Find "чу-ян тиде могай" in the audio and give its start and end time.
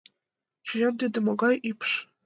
0.65-1.55